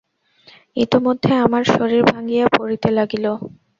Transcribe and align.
ইতোমধ্যে 0.77 1.31
আমার 1.45 1.63
শরীর 1.73 2.01
ভাঙিয়া 2.11 2.45
পড়িতে 2.57 2.89
লাগিল। 2.97 3.25